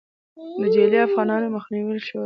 د 0.59 0.61
جعلي 0.73 0.99
افغانیو 1.07 1.53
مخه 1.55 1.69
نیول 1.75 1.99
شوې؟ 2.07 2.19